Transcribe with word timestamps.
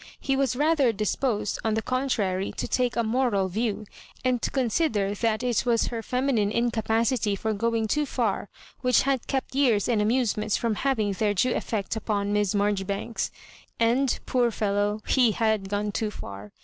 He 0.19 0.35
was 0.35 0.55
rather 0.55 0.91
disposed, 0.91 1.59
on 1.63 1.75
the 1.75 1.81
con 1.83 2.09
trary, 2.09 2.55
to 2.55 2.67
take 2.67 2.95
a 2.95 3.03
moral 3.03 3.49
view, 3.49 3.85
and 4.25 4.41
to 4.41 4.49
consider 4.49 5.13
that 5.13 5.43
it 5.43 5.63
was 5.63 5.89
her 5.89 6.01
feminine 6.01 6.51
incapacity 6.51 7.35
for 7.35 7.53
going 7.53 7.87
too 7.87 8.05
far^ 8.07 8.47
which 8.79 9.03
had 9.03 9.27
kept 9.27 9.53
years 9.53 9.87
and 9.87 10.01
amusements 10.01 10.57
from 10.57 10.73
hay 10.73 10.95
ing 10.97 11.11
their 11.13 11.35
due 11.35 11.53
effect 11.53 11.95
upon 11.95 12.33
Miss 12.33 12.55
Marjoribanks. 12.55 13.29
And, 13.79 14.17
poor 14.25 14.49
fellow, 14.49 15.01
he 15.05 15.33
had 15.33 15.69
gone 15.69 15.91
too 15.91 16.09
far. 16.09 16.51